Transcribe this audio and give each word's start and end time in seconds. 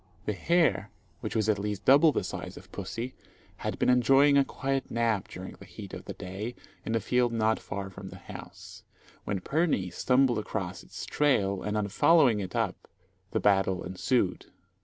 The 0.25 0.33
hare, 0.33 0.89
which 1.19 1.35
was 1.35 1.47
at 1.47 1.59
least 1.59 1.85
double 1.85 2.11
the 2.11 2.23
size 2.23 2.57
of 2.57 2.71
pussy, 2.71 3.13
had 3.57 3.77
been 3.77 3.87
enjoying 3.91 4.35
a 4.35 4.43
quiet 4.43 4.89
nap 4.89 5.27
during 5.27 5.51
the 5.53 5.65
heat 5.65 5.93
of 5.93 6.05
the 6.05 6.15
day, 6.15 6.55
in 6.83 6.95
a 6.95 6.99
field 6.99 7.31
not 7.31 7.59
far 7.59 7.91
from 7.91 8.09
the 8.09 8.15
house, 8.17 8.81
when 9.25 9.41
Pirnie 9.41 9.91
stumbled 9.93 10.39
across 10.39 10.81
its 10.81 11.05
trail, 11.05 11.61
and 11.61 11.77
on 11.77 11.87
following 11.89 12.39
it 12.39 12.55
up 12.55 12.87
the 13.29 13.39
battle 13.39 13.83
ensued. 13.83 14.47